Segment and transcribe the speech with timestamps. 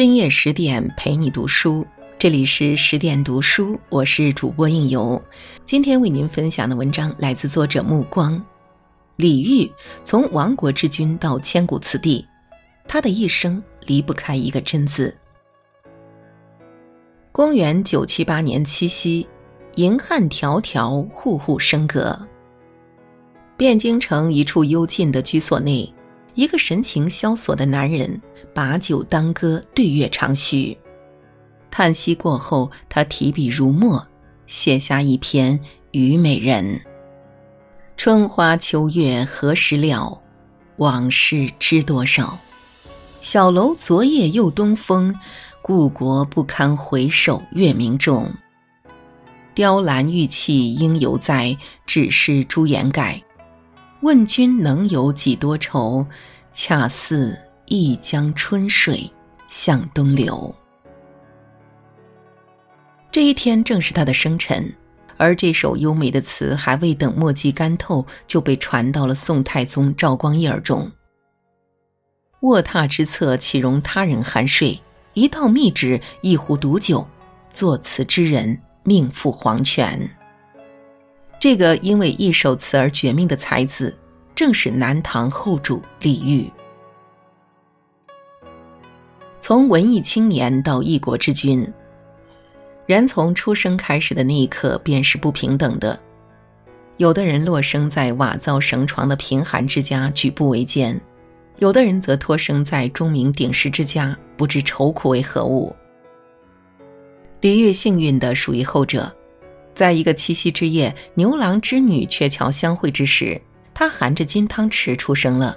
[0.00, 1.86] 深夜十点陪你读书，
[2.18, 5.22] 这里是十点读书，我是主播应由。
[5.66, 8.42] 今天为您分享的文章来自作者目光。
[9.16, 9.70] 李煜
[10.02, 12.26] 从亡国之君到千古此地，
[12.88, 15.14] 他的一生离不开一个“真”字。
[17.30, 19.28] 公元九七八年七夕，
[19.74, 22.18] 银汉迢迢，户户笙歌。
[23.58, 25.92] 汴京城一处幽静的居所内。
[26.34, 28.20] 一个神情萧索的男人
[28.54, 30.76] 把酒当歌，对月长吁。
[31.70, 34.06] 叹息过后，他提笔如墨，
[34.46, 35.58] 写下一篇
[35.92, 36.64] 《虞美人》：
[37.96, 40.20] 春花秋月何时了？
[40.76, 42.38] 往事知多少？
[43.20, 45.14] 小楼昨夜又东风，
[45.60, 48.32] 故国不堪回首月明中。
[49.54, 53.22] 雕栏玉砌应犹在，只是朱颜改。
[54.02, 56.06] 问君能有几多愁？
[56.52, 59.08] 恰似一江春水
[59.46, 60.54] 向东流。
[63.12, 64.74] 这一天正是他的生辰，
[65.18, 70.90] 而这首优美的词还未等墨迹干透，就被传到了宋太宗赵光义耳中。
[72.40, 74.80] 卧榻之侧岂容他人酣睡？
[75.12, 77.06] 一道密旨，一壶毒酒，
[77.52, 80.10] 作词之人命赴黄泉。
[81.40, 83.96] 这个因为一首词而绝命的才子。
[84.36, 86.50] 正是南唐后主李煜。
[89.38, 91.70] 从文艺青年到一国之君，
[92.86, 96.00] 人从出生开始的那一刻便是不平等的。
[96.96, 100.98] 有的人落生在瓦灶绳床的贫寒之家，举步维艰；
[101.58, 105.76] 有的人则托生在钟鸣鼎食之家，不知愁苦为何物。
[107.42, 109.14] 李煜幸运的属于后者，
[109.80, 113.40] 在一个七夕之夜，牛郎织女鹊桥相会之时。
[113.72, 115.56] 他含着金汤匙出生了，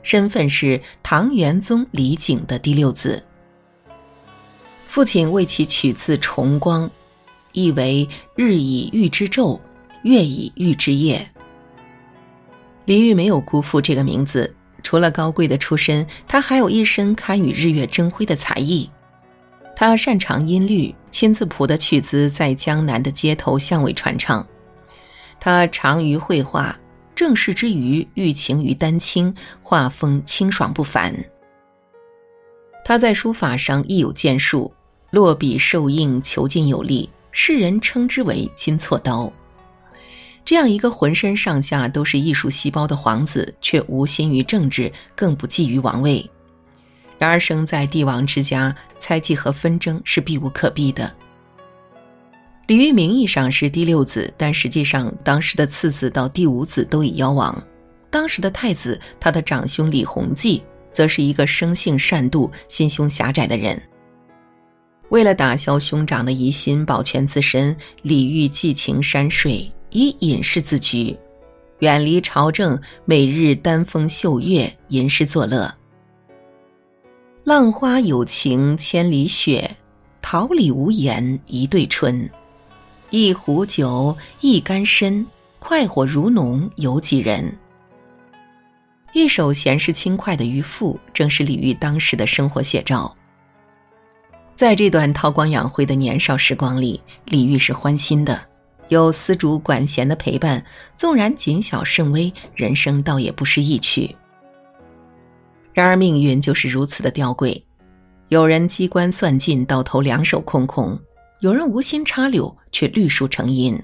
[0.00, 3.26] 身份是唐元宗李璟的第六子。
[4.86, 6.88] 父亲为其取字重光，
[7.50, 9.58] 意为日以玉之昼，
[10.04, 11.28] 月以玉之夜。
[12.84, 14.54] 李煜没有辜负这个名字，
[14.84, 18.88] 除了高贵的出身，他还有一身堪与日月争辉的才艺。
[19.76, 24.46] 他擅长音律，亲自谱的曲子在江南的街头巷尾传唱。
[25.40, 26.78] 他长于绘画。
[27.16, 31.14] 正事之余，寓情于丹青，画风清爽不凡。
[32.84, 34.74] 他在书法上亦有建树，
[35.12, 39.32] 落笔受硬，遒劲有力，世人称之为“金错刀”。
[40.44, 46.28] 这样一个浑身上下都是艺术细胞的皇子，却无心于政治，更不觊觎王位。
[47.24, 51.10] 然而生在帝王之家，猜忌和纷争是避无可避的。
[52.66, 57.64] 李煜名义上是第六子，但实际上当时的次子到第五子都已夭亡。
[58.10, 60.62] 当时的太子，他的长兄李弘济，
[60.92, 63.80] 则是一个生性善妒、心胸狭窄的人。
[65.08, 71.16] 为了打消兄长的疑心，保全自身，李煜寄情山水，以隐士自居，
[71.78, 75.74] 远离朝政，每日丹风秀月，吟诗作乐。
[77.44, 79.76] 浪花有情千里雪，
[80.22, 82.30] 桃李无言一对春。
[83.10, 85.26] 一壶酒，一竿身，
[85.58, 87.54] 快活如浓，有几人？
[89.12, 93.14] 一首闲适轻快的渔父，正是李煜当时的生活写照。
[94.56, 98.40] 在这段韬光养晦的年少时光里，李煜是欢心的，
[98.88, 100.64] 有丝竹管弦的陪伴，
[100.96, 104.16] 纵然谨小慎微，人生倒也不失意趣。
[105.74, 107.60] 然而命运就是如此的吊诡，
[108.28, 110.98] 有人机关算尽，到头两手空空。
[111.40, 113.78] 有人无心插柳，却绿树成荫。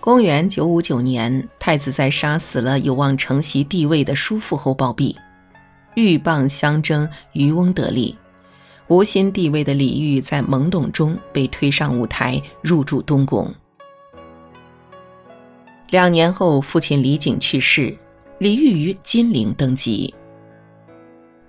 [0.00, 5.14] 公元九五九年，太子在杀死了有望承袭帝位的叔父后暴毙，
[5.94, 8.16] 鹬蚌相争，渔翁得利。
[8.88, 13.54] 无心帝位的李煜在懵懂中被推上舞台，入住东宫。
[15.90, 17.96] 两年后，父亲李璟去世，
[18.40, 20.14] 李煜于金陵登基。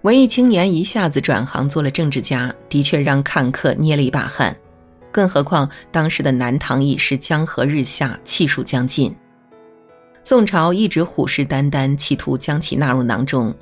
[0.01, 4.57] 文艺青年一下子转行做了政治家，的确让看客捏了一把汗。
[5.11, 9.15] 更何况当时的南唐已是江河日下，气数将尽。
[10.23, 13.53] 宋朝一直虎视眈眈，企图将其纳入囊中。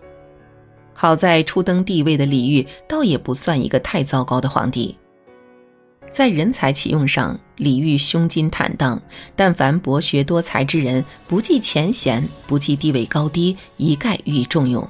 [0.93, 4.97] 好在初登帝位的李煜倒也不算一个太糟糕的皇帝。
[6.11, 9.01] 在人才启用上，李煜胸襟坦荡，
[9.35, 14.87] 但凡博学多才之人，不计前嫌，不计地位高低，一概予以重用。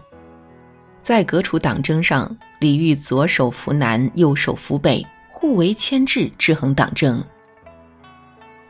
[1.02, 7.24] 在革除党争上，李煜左手扶南，右手扶北，互为牵制，制衡党争。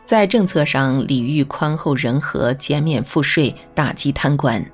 [0.06, 4.66] 在政策上，李煜宽厚仁和，减免赋税，打击贪官，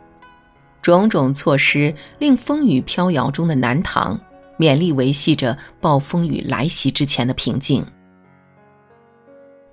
[0.82, 4.20] 种种措施令风雨飘摇中的南唐
[4.58, 7.86] 勉力维系着暴风雨来袭之前的平静。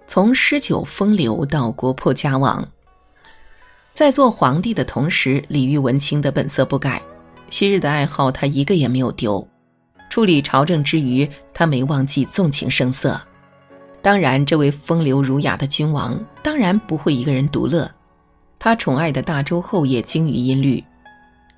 [0.06, 2.66] 从诗酒风流到国破家亡，
[3.94, 7.00] 在做皇帝的同时，李煜文清的本色不改，
[7.50, 9.46] 昔日的爱好他一个也没有丢。
[10.08, 13.20] 处理朝政之余，他没忘记纵情声色。
[14.02, 17.88] 当然，这位风流儒雅的君王当然不会一个人独乐，
[18.58, 20.82] 他宠爱的大周后也精于音律。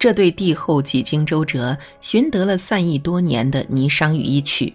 [0.02, 4.74] 这对帝后几经周折，寻得了散佚多年的霓裳羽衣曲。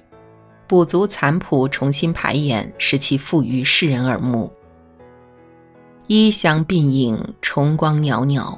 [0.67, 4.49] 补足残谱，重新排演，使其富于世人耳目。
[6.07, 8.57] 衣香鬓影，重光袅袅；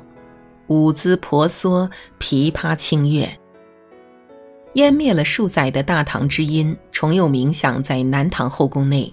[0.67, 1.89] 舞姿婆娑，
[2.19, 3.39] 琵琶清越。
[4.75, 9.11] 湮灭了数载的大唐之音，重又鸣响在南唐后宫内。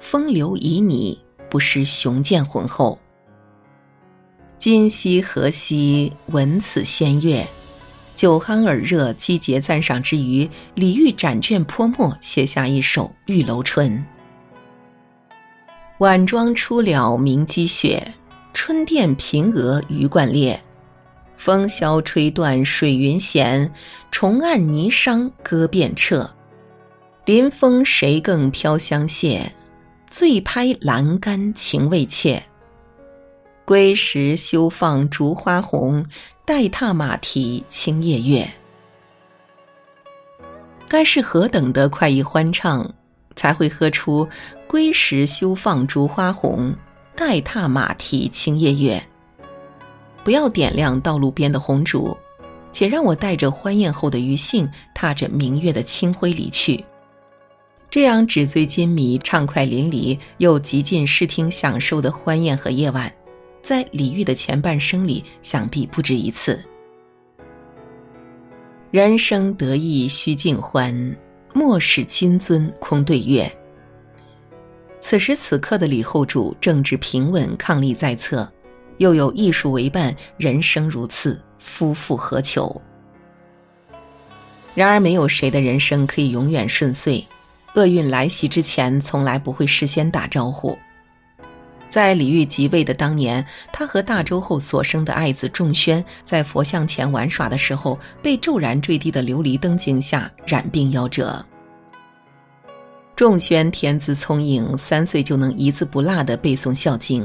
[0.00, 1.18] 风流旖旎，
[1.50, 2.98] 不失雄健浑厚。
[4.58, 7.46] 今夕何夕，闻此仙乐。
[8.14, 14.04] 酒酣耳热，积节赞赏之余，李煜展卷泼墨，写下一首《玉楼春》：
[15.98, 18.14] 晚妆初了明积雪，
[18.54, 20.58] 春殿平娥鱼贯列。
[21.36, 23.70] 风萧吹断水云闲，
[24.10, 26.34] 重按霓裳歌遍彻。
[27.26, 29.42] 临风谁更飘香榭？
[30.08, 32.42] 醉拍栏杆情未怯。
[33.64, 36.04] 归时休放烛花红。
[36.46, 38.46] 待踏马蹄清夜月，
[40.86, 42.86] 该是何等的快意欢畅，
[43.34, 44.28] 才会喝出
[44.68, 46.76] “归时休放烛花红，
[47.16, 49.02] 待踏马蹄清夜月”。
[50.22, 52.14] 不要点亮道路边的红烛，
[52.72, 56.84] 且让我带着欢宴后的余兴，踏着明月的清辉离去。
[57.88, 63.10] 这样纸醉金迷、畅快淋漓又极尽视听享受的欢宴和夜晚。
[63.64, 66.62] 在李煜的前半生里，想必不止一次。
[68.90, 71.16] 人生得意须尽欢，
[71.54, 73.50] 莫使金樽空对月。
[75.00, 78.46] 此时此刻的李后主，政治平稳，抗力在侧，
[78.98, 82.80] 又有艺术为伴，人生如此，夫复何求？
[84.74, 87.26] 然而，没有谁的人生可以永远顺遂，
[87.74, 90.76] 厄运来袭之前，从来不会事先打招呼。
[91.94, 101.46] 在李煜即位的当年，他和大周后所生的爱子仲宣在佛像前玩耍的时候，被骤然坠地的琉璃灯惊吓，染病夭折。
[103.14, 107.24] 仲宣天资聪颖，三岁就能一字不落地背诵《孝经》，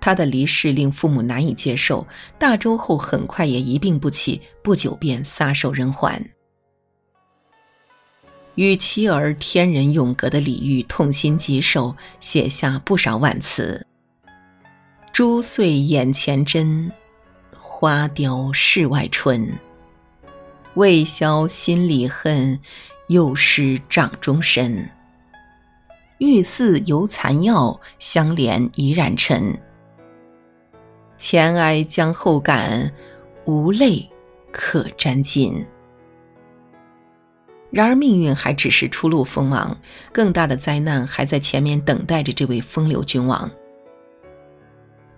[0.00, 2.06] 他的离世令父母难以接受。
[2.38, 6.18] 大周后很快也一病不起，不久便撒手人寰。
[8.54, 13.86] 与妻儿天人永隔的李煜痛心疾首，写下不少挽词。
[15.20, 16.90] 珠碎眼前真，
[17.58, 19.52] 花凋室外春。
[20.72, 22.58] 未消心里恨，
[23.08, 24.88] 又失掌中身。
[26.16, 29.60] 玉似犹残药，香莲已染尘。
[31.18, 32.90] 前哀将后感，
[33.44, 34.08] 无泪
[34.50, 35.66] 可沾巾。
[37.70, 39.78] 然而命运还只是初露锋芒，
[40.12, 43.50] 更大的灾难还在前面等待着这位风流君王。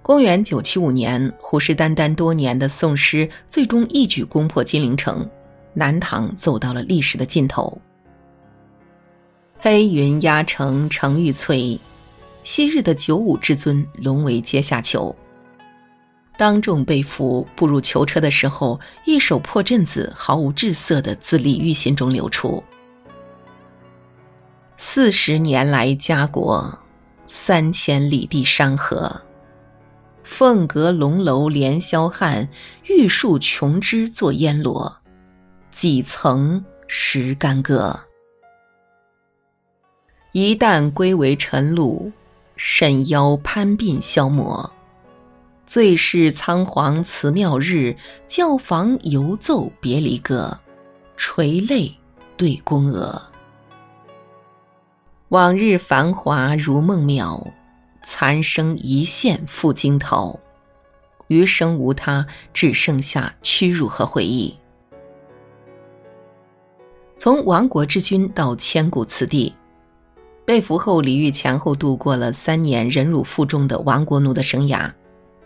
[0.03, 5.29] 公元九七五年，虎视眈眈多年的宋师最终一举攻破金陵城，
[5.75, 7.81] 南唐走到了历史的尽头。
[9.61, 11.79] 黑云压城城欲摧，
[12.43, 15.15] 昔日的九五之尊沦为阶下囚。
[16.37, 22.61] 当众被俘步入囚车的时候，一首破阵子毫无滞色的自李煜心中流出
[24.77, 26.77] ：“四十年来家国，
[27.25, 29.23] 三千里地山河。”
[30.25, 32.49] 凤阁龙楼连霄汉，
[32.85, 35.01] 玉树琼枝作烟罗。
[35.71, 37.99] 几曾识干戈？
[40.33, 42.13] 一旦归为尘土，
[42.57, 44.73] 沈腰攀鬓消磨。
[45.67, 50.59] 最是仓皇辞庙日，教坊犹奏别离歌。
[51.17, 51.91] 垂泪
[52.37, 53.21] 对宫娥。
[55.29, 57.43] 往日繁华如梦渺。
[58.03, 60.41] 残生一线赴惊头，
[61.29, 64.55] 余生无他，只剩下屈辱和回忆。
[67.17, 69.55] 从亡国之君到千古此地，
[70.45, 74.93] 被俘后，李煜前后度过了三年忍辱负重的亡国奴的生涯。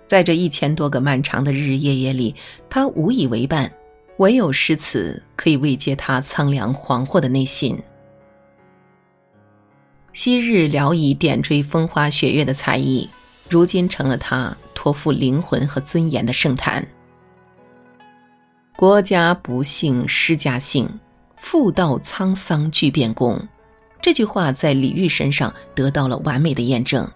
[0.07, 2.35] 在这一千多个漫长的日日夜夜里，
[2.71, 3.71] 他无以为伴，
[4.17, 7.79] 唯有诗词可以慰藉他苍凉惶惑的内心。
[10.17, 13.11] 昔日聊以点缀风花雪月的才艺，
[13.51, 16.89] 如今成了他托付灵魂和尊严的圣坛。
[18.77, 20.89] 国家不幸诗家幸，
[21.37, 23.47] 妇道沧桑巨变功。
[24.01, 27.07] 这句话在李煜身上得到了完美的验证。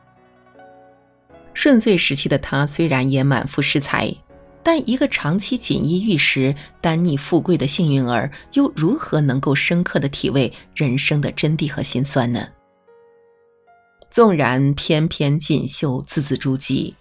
[1.54, 4.14] 顺遂时期的他虽然也满腹诗才，
[4.62, 12.46] 但一个长期锦衣玉食、单逆富贵的幸运儿，又如何能够深刻的体味人生的真谛和辛酸呢？
[14.10, 16.92] 纵然篇篇锦绣、字字珠玑，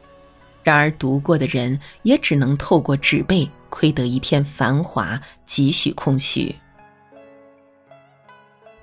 [0.64, 6.54] 然而读过的人也只能透过纸背窥得一片繁华，几许空虚。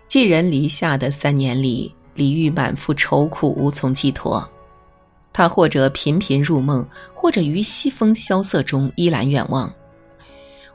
[0.08, 4.48] 寄人篱下的三年里，李煜满腹愁苦，无从寄托。
[5.32, 9.72] 他或者频频入梦，或者于西风萧瑟中依然远望。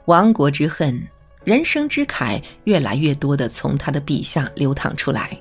[0.05, 1.01] 亡国之恨，
[1.43, 5.38] 人生之慨，越来越多的从他的笔下流淌出来。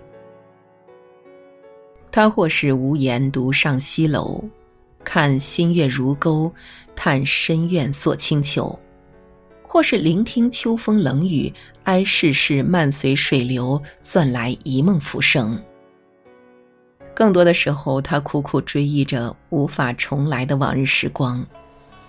[2.13, 4.43] 他或是无言独上西楼，
[5.05, 6.53] 看新月如钩，
[6.97, 8.79] 叹深院锁清秋；
[9.63, 11.53] 或是聆听秋风冷雨，
[11.85, 15.63] 哀世事漫随水流，算来一梦浮生。
[17.15, 21.47] 更多的时候，他苦苦追忆着无法重来的往日时光，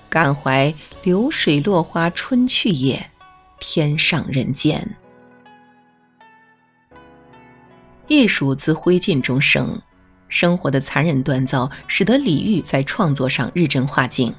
[0.10, 3.12] 感怀流水落花春去也，
[3.60, 4.96] 天上人间。
[8.08, 9.82] 艺术自灰烬中生，
[10.32, 14.34] 生活的残忍锻造使得李煜在创作上日臻化境。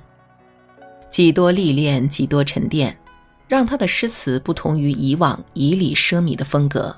[1.08, 2.98] 几多历练，几多沉淀，
[3.46, 6.96] 让他的诗词不同于以往以礼奢靡的风格。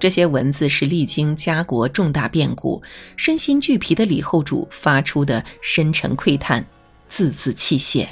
[0.00, 2.82] 这些文字是历经家国重大变故，
[3.16, 6.66] 身心俱疲的李后主发出的深沉喟叹，
[7.08, 8.08] 字字泣血，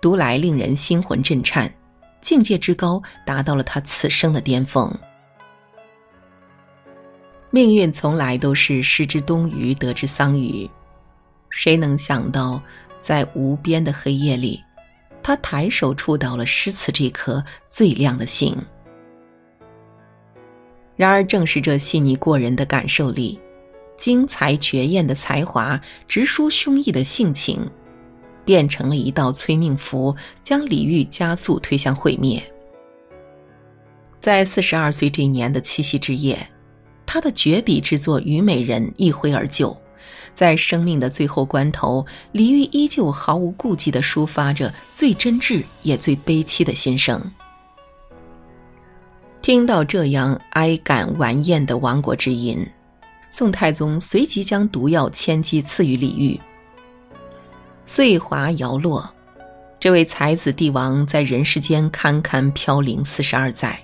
[0.00, 1.72] 读来令人心魂震颤，
[2.22, 4.90] 境界之高达到了他此生的巅峰。
[7.54, 10.70] 命运从来都是失之东隅，得之桑榆，
[11.50, 12.62] 谁能想到，
[12.98, 14.58] 在无边的黑夜里，
[15.22, 18.56] 他抬手触到了诗词这颗最亮的星。
[20.96, 23.38] 然而，正是这细腻过人的感受力、
[23.98, 25.78] 精彩绝艳的才华、
[26.08, 27.70] 直抒胸臆的性情，
[28.46, 32.42] 变成了一道催命符，将李煜加速推向毁灭。
[34.22, 36.48] 在四十二岁这一年的七夕之夜，
[37.06, 39.76] 他的绝笔之作《虞美人》一挥而就，
[40.32, 47.32] 在生命的最后关头，李煜依旧毫无顾忌地抒发着最真挚也最悲戚的心声。
[49.42, 52.66] 听到这样哀感顽艳的亡国之音，
[53.30, 56.40] 宋太宗随即将毒药千机赐予李煜。
[57.84, 59.12] 岁华摇落，
[59.80, 63.82] 这位才子帝王在人世间堪堪飘零四十二载。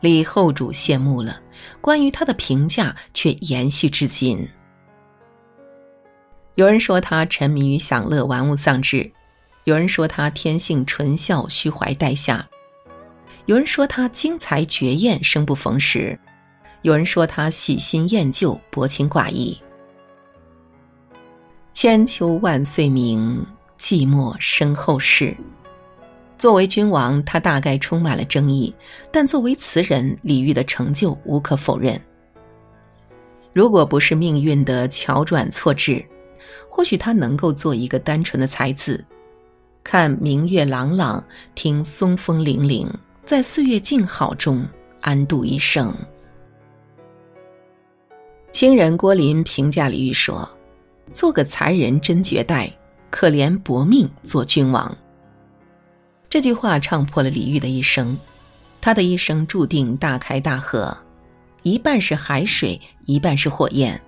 [0.00, 1.40] 李后主谢幕了，
[1.80, 4.48] 关于他的评价却延续至今。
[6.54, 9.12] 有人说他沉迷于享乐，玩物丧志；
[9.64, 12.48] 有人说他天性纯孝，虚怀待下。
[13.46, 16.18] 有人说他精彩绝艳，生不逢时；
[16.82, 19.60] 有人说他喜新厌旧，薄情寡义。
[21.72, 23.46] 千秋万岁名，
[23.78, 25.36] 寂寞身后事。
[26.40, 28.72] 作为君王，他大概充满了争议；
[29.12, 32.00] 但作为词人，李煜的成就无可否认。
[33.52, 36.02] 如果不是命运的巧转错置，
[36.66, 39.04] 或许他能够做一个单纯的才子，
[39.84, 41.22] 看明月朗朗，
[41.54, 42.88] 听松风凛凛。
[43.22, 44.66] 在岁月静好中
[45.02, 45.94] 安度一生。
[48.50, 50.50] 清人郭林评价李煜说
[51.12, 52.72] ：“做个才人真绝代，
[53.10, 54.96] 可怜薄命做君王。”
[56.30, 58.16] 这句话唱破了李煜的一生。
[58.80, 60.96] 他的一生注定大开大合，
[61.62, 64.00] 一半是海水，一半是火焰。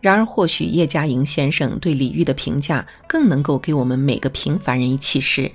[0.00, 5.50] 然而，或许叶嘉莹先生对李煜的评价更能够给我们每个平凡人以启示。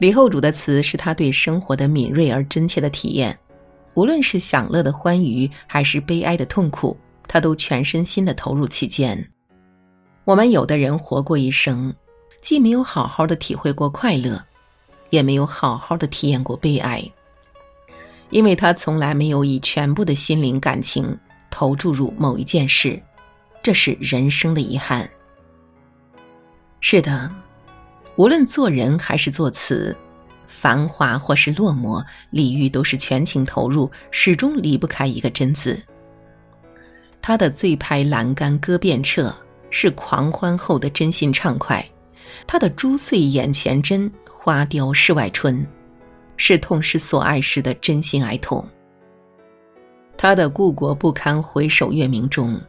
[0.00, 3.38] 李后主的词是他对生活的敏锐而真切的体验，
[3.94, 6.96] 无论是享乐的欢愉，还是悲哀的痛苦，
[7.28, 9.30] 他都全身心的投入其间。
[10.24, 11.94] 我们有的人活过一生，
[12.44, 14.44] 既没有好好的体会过快乐，
[15.08, 17.02] 也没有好好的体验过悲哀，
[18.28, 21.18] 因为他从来没有以全部的心灵感情
[21.50, 23.00] 投注入某一件事，
[23.62, 25.08] 这是人生的遗憾。
[26.82, 27.30] 是的。
[28.16, 29.96] 无论做人还是作词，
[30.46, 35.82] 繁华或是落寞，李煜都是全情投入，始终离不开一个“真”字。
[37.22, 39.34] 他的醉拍栏杆歌遍彻，
[39.70, 41.82] 是狂欢后的真心畅快；
[42.46, 45.66] 他的珠碎眼前针，花凋世外春，
[46.36, 48.66] 是痛失所爱时的真心哀痛。
[50.16, 52.60] 他的故国不堪回首月明中，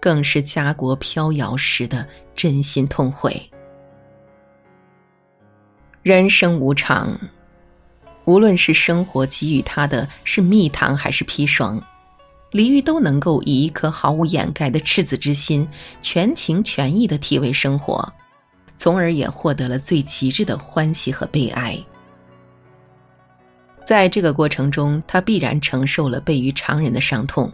[0.00, 3.50] 更是家国飘摇时的真心痛悔。
[6.02, 7.18] 人生无常，
[8.24, 11.82] 无论是生活给予他的是蜜糖还是砒霜，
[12.52, 15.68] 李煜都能够以一颗毫无掩盖的赤子之心，
[16.00, 18.10] 全情全意的体味生活，
[18.78, 21.78] 从而也获得了最极致的欢喜和悲哀。
[23.84, 27.52] 在这个过程中，他必然承受了倍于常人的伤痛，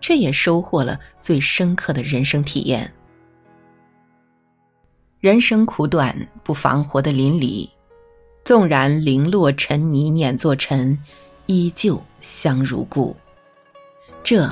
[0.00, 2.92] 却也收获了最深刻的人生体验。
[5.20, 7.68] 人生苦短，不妨活得淋漓。
[8.44, 10.98] 纵然零落尘泥碾作尘，
[11.46, 13.14] 依旧香如故。
[14.22, 14.50] 这，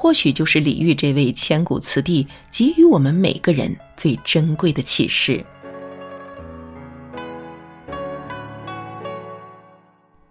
[0.00, 5.44] 或许就是李煜这位千古词帝给予我们每个人最珍贵的启示。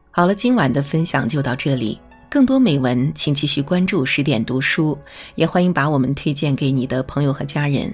[0.09, 1.99] 好了，今晚的分享就到这里。
[2.29, 4.97] 更多美文，请继续关注十点读书，
[5.35, 7.93] 也欢迎把我们推荐给你的朋友和家人，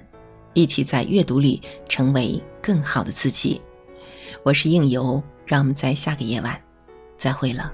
[0.53, 3.59] 一起在阅读里成为更好的自己。
[4.43, 6.61] 我是应由，让我们在下个夜晚
[7.17, 7.73] 再会了。